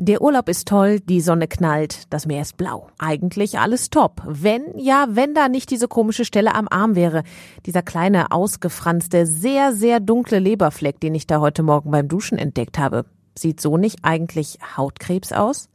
Der 0.00 0.22
Urlaub 0.22 0.48
ist 0.48 0.68
toll, 0.68 1.00
die 1.00 1.20
Sonne 1.20 1.48
knallt, 1.48 2.04
das 2.10 2.24
Meer 2.24 2.42
ist 2.42 2.56
blau. 2.56 2.86
Eigentlich 2.98 3.58
alles 3.58 3.90
top. 3.90 4.22
Wenn, 4.24 4.62
ja, 4.76 5.08
wenn 5.10 5.34
da 5.34 5.48
nicht 5.48 5.72
diese 5.72 5.88
komische 5.88 6.24
Stelle 6.24 6.54
am 6.54 6.68
Arm 6.70 6.94
wäre. 6.94 7.24
Dieser 7.66 7.82
kleine, 7.82 8.30
ausgefranste, 8.30 9.26
sehr, 9.26 9.72
sehr 9.72 9.98
dunkle 9.98 10.38
Leberfleck, 10.38 11.00
den 11.00 11.16
ich 11.16 11.26
da 11.26 11.40
heute 11.40 11.64
Morgen 11.64 11.90
beim 11.90 12.06
Duschen 12.06 12.38
entdeckt 12.38 12.78
habe. 12.78 13.06
Sieht 13.36 13.60
so 13.60 13.76
nicht 13.76 13.98
eigentlich 14.02 14.58
Hautkrebs 14.76 15.32
aus? 15.32 15.68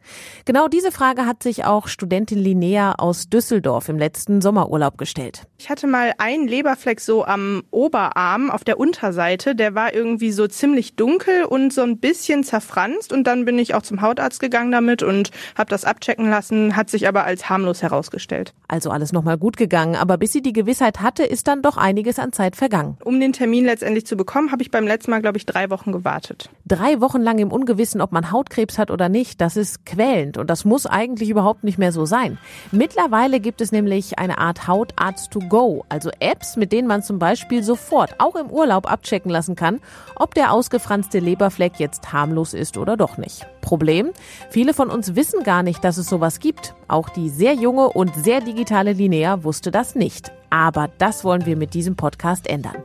Genau 0.46 0.68
diese 0.68 0.92
Frage 0.92 1.26
hat 1.26 1.44
sich 1.44 1.66
auch 1.66 1.88
Studentin 1.88 2.40
Linnea 2.40 2.94
aus 2.98 3.30
Düsseldorf 3.30 3.90
im 3.90 3.98
letzten 3.98 4.42
Sommerurlaub 4.42 4.98
gestellt. 4.98 5.44
Ich 5.58 5.70
hatte 5.70 5.88
mal 5.88 6.14
einen 6.18 6.48
Leberfleck 6.48 7.00
so 7.00 7.26
am 7.26 7.64
Oberarm 7.72 8.52
auf 8.52 8.64
der 8.64 8.80
Unterseite, 8.80 9.56
der 9.56 9.76
war 9.76 9.94
irgendwie 9.94 10.32
so 10.32 10.48
ziemlich 10.48 10.96
dunkel 10.96 11.46
und 11.46 11.72
so 11.72 11.82
ein 11.82 12.00
bisschen 12.00 12.44
zerfranst 12.44 13.14
und 13.14 13.26
dann 13.26 13.46
bin 13.46 13.58
ich 13.58 13.74
auch 13.76 13.82
zum 13.82 14.02
Hautarzt 14.02 14.40
gegangen 14.40 14.72
damit 14.72 15.04
und 15.04 15.32
habe 15.58 15.70
das 15.70 15.86
abchecken 15.86 16.30
lassen, 16.30 16.76
hat 16.76 16.90
sich 16.90 17.08
aber 17.08 17.24
als 17.24 17.50
harmlos 17.50 17.82
herausgestellt. 17.82 18.54
Also 18.68 18.90
alles 18.90 19.14
nochmal 19.14 19.38
gut 19.38 19.58
gegangen, 19.58 19.96
aber 19.96 20.18
bis 20.18 20.34
sie 20.34 20.42
die 20.42 20.54
Gewissheit 20.54 21.00
hatte, 21.00 21.24
ist 21.24 21.48
dann 21.48 21.62
doch 21.62 21.78
einiges 21.78 22.20
an 22.20 22.34
Zeit 22.34 22.56
vergangen. 22.56 22.98
Um 23.04 23.20
den 23.20 23.34
Termin 23.34 23.66
letztendlich 23.66 24.06
zu 24.06 24.16
bekommen, 24.16 24.52
habe 24.52 24.62
ich 24.62 24.72
beim 24.72 24.86
letzten 24.86 25.12
Mal, 25.12 25.22
glaube 25.22 25.38
ich, 25.38 25.46
drei 25.46 25.70
Wochen 25.70 25.92
gewartet. 25.92 26.50
Drei 26.66 27.00
Wochen 27.00 27.22
lang 27.22 27.40
im 27.40 27.52
Ungewissen, 27.52 28.02
ob 28.02 28.12
man 28.12 28.32
Hautkrebs 28.32 28.78
hat 28.78 28.92
oder 28.92 29.10
nicht, 29.10 29.42
das 29.42 29.58
ist 29.58 29.86
quälend 29.94 30.38
und 30.38 30.50
das 30.50 30.66
muss 30.66 30.86
eigentlich 30.86 31.30
überhaupt 31.30 31.64
nicht 31.64 31.78
mehr 31.78 31.92
so 31.92 32.06
sein. 32.06 32.38
Mittlerweile 32.72 33.40
gibt 33.40 33.62
es 33.62 33.72
nämlich 33.72 34.20
eine 34.20 34.38
Art 34.38 34.68
Hautarzt 34.68 35.32
to 35.32 35.40
go, 35.40 35.86
also 35.90 36.10
Apps, 36.20 36.56
mit 36.58 36.72
denen 36.72 36.88
man 36.88 37.04
zum 37.04 37.20
Beispiel 37.20 37.64
sofort, 37.64 38.16
auch 38.20 38.36
im 38.36 38.50
Urlaub, 38.50 38.92
abchecken 38.92 39.32
lassen 39.32 39.56
kann, 39.56 39.80
ob 40.16 40.34
der 40.36 40.52
ausgefranste 40.52 41.20
Leberfleck 41.20 41.74
jetzt 41.80 42.12
harmlos 42.12 42.54
ist 42.54 42.78
oder 42.78 42.98
doch 42.98 43.18
nicht. 43.18 43.46
Problem? 43.62 44.12
Viele 44.50 44.74
von 44.74 44.90
uns 44.90 45.16
wissen 45.16 45.44
gar 45.44 45.64
nicht, 45.64 45.84
dass 45.84 45.98
es 45.98 46.08
sowas 46.08 46.40
gibt. 46.40 46.76
Auch 46.88 47.10
die 47.10 47.30
sehr 47.30 47.54
junge 47.54 47.90
und 47.90 48.14
sehr 48.16 48.42
digitale 48.42 48.94
Linnea 48.94 49.44
wusste 49.44 49.72
das 49.72 49.96
nicht. 49.96 50.32
Aber 50.50 50.90
das 50.98 51.24
wollen 51.24 51.46
wir 51.46 51.58
mit 51.58 51.74
diesem 51.74 51.96
Podcast 51.96 52.48
ändern. 52.48 52.76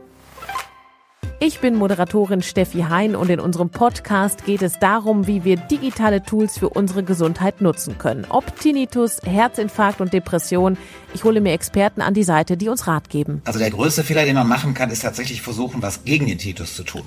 Ich 1.41 1.59
bin 1.59 1.77
Moderatorin 1.77 2.41
Steffi 2.41 2.81
Hein 2.89 3.15
und 3.15 3.29
in 3.29 3.39
unserem 3.39 3.69
Podcast 3.69 4.43
geht 4.43 4.61
es 4.61 4.77
darum, 4.77 5.25
wie 5.25 5.45
wir 5.45 5.55
digitale 5.55 6.21
Tools 6.21 6.59
für 6.59 6.67
unsere 6.67 7.01
Gesundheit 7.01 7.61
nutzen 7.61 7.97
können. 7.97 8.25
Ob 8.27 8.59
Tinnitus, 8.59 9.21
Herzinfarkt 9.23 10.01
und 10.01 10.11
Depression. 10.11 10.77
Ich 11.13 11.23
hole 11.23 11.39
mir 11.39 11.53
Experten 11.53 12.01
an 12.01 12.13
die 12.13 12.23
Seite, 12.23 12.57
die 12.57 12.67
uns 12.67 12.87
Rat 12.87 13.09
geben. 13.09 13.41
Also 13.45 13.57
der 13.57 13.71
größte 13.71 14.03
Fehler, 14.03 14.25
den 14.25 14.35
man 14.35 14.49
machen 14.49 14.73
kann, 14.73 14.89
ist 14.89 14.99
tatsächlich 14.99 15.41
versuchen, 15.41 15.81
was 15.81 16.03
gegen 16.03 16.27
den 16.27 16.37
Tinnitus 16.37 16.75
zu 16.75 16.83
tun. 16.83 17.03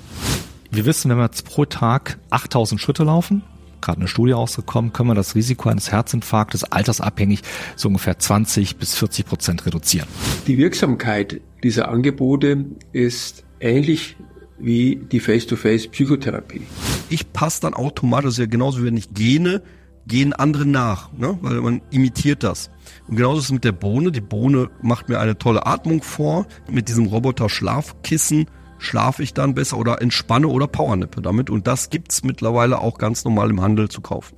Wir 0.71 0.87
wissen, 0.87 1.11
wenn 1.11 1.17
wir 1.17 1.25
jetzt 1.25 1.45
pro 1.45 1.65
Tag 1.65 2.17
8000 2.31 2.81
Schritte 2.81 3.03
laufen, 3.03 3.43
gerade 3.83 3.99
eine 3.99 4.07
Studie 4.07 4.31
rausgekommen, 4.31 4.93
können 4.93 5.09
wir 5.09 5.15
das 5.15 5.35
Risiko 5.35 5.69
eines 5.69 5.91
Herzinfarktes 5.91 6.63
altersabhängig 6.63 7.41
so 7.75 7.89
ungefähr 7.89 8.17
20 8.17 8.77
bis 8.77 8.95
40 8.95 9.25
Prozent 9.25 9.65
reduzieren. 9.65 10.07
Die 10.47 10.57
Wirksamkeit 10.57 11.41
dieser 11.63 11.89
Angebote 11.89 12.65
ist 12.91 13.43
ähnlich 13.59 14.15
wie 14.59 14.95
die 14.95 15.19
Face-to-Face-Psychotherapie. 15.19 16.61
Ich 17.09 17.33
passe 17.33 17.61
dann 17.61 17.73
automatisch, 17.73 18.37
ja 18.37 18.45
genauso 18.45 18.81
wie 18.81 18.85
wenn 18.85 18.97
ich 18.97 19.13
gene, 19.13 19.61
gehen 20.07 20.33
andere 20.33 20.65
nach, 20.65 21.11
ne? 21.13 21.37
weil 21.41 21.61
man 21.61 21.81
imitiert 21.91 22.43
das. 22.43 22.69
Und 23.07 23.17
genauso 23.17 23.39
ist 23.39 23.45
es 23.45 23.51
mit 23.51 23.63
der 23.63 23.71
Bohne. 23.71 24.11
Die 24.11 24.21
Bohne 24.21 24.69
macht 24.81 25.09
mir 25.09 25.19
eine 25.19 25.37
tolle 25.37 25.65
Atmung 25.65 26.01
vor. 26.01 26.45
Mit 26.69 26.89
diesem 26.89 27.05
Roboter 27.07 27.49
Schlafkissen 27.49 28.47
schlafe 28.77 29.23
ich 29.23 29.33
dann 29.33 29.53
besser 29.53 29.77
oder 29.77 30.01
entspanne 30.01 30.47
oder 30.47 30.67
Powernippe 30.67 31.21
damit. 31.21 31.49
Und 31.49 31.67
das 31.67 31.89
gibt's 31.89 32.23
mittlerweile 32.23 32.79
auch 32.79 32.97
ganz 32.97 33.23
normal 33.23 33.49
im 33.49 33.61
Handel 33.61 33.89
zu 33.89 34.01
kaufen. 34.01 34.35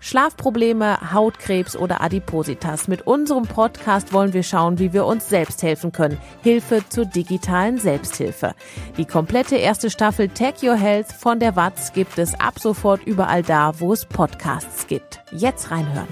Schlafprobleme, 0.00 1.12
Hautkrebs 1.12 1.76
oder 1.76 2.00
Adipositas. 2.00 2.88
Mit 2.88 3.06
unserem 3.06 3.44
Podcast 3.44 4.14
wollen 4.14 4.32
wir 4.32 4.42
schauen, 4.42 4.78
wie 4.78 4.94
wir 4.94 5.04
uns 5.04 5.28
selbst 5.28 5.62
helfen 5.62 5.92
können. 5.92 6.16
Hilfe 6.42 6.82
zur 6.88 7.04
digitalen 7.04 7.78
Selbsthilfe. 7.78 8.54
Die 8.96 9.04
komplette 9.04 9.56
erste 9.56 9.90
Staffel 9.90 10.28
Tech 10.28 10.62
Your 10.62 10.76
Health 10.76 11.12
von 11.12 11.38
der 11.38 11.54
Watz 11.54 11.92
gibt 11.92 12.18
es 12.18 12.32
ab 12.40 12.58
sofort 12.58 13.06
überall 13.06 13.42
da, 13.42 13.78
wo 13.78 13.92
es 13.92 14.06
Podcasts 14.06 14.86
gibt. 14.86 15.20
Jetzt 15.32 15.70
reinhören. 15.70 16.08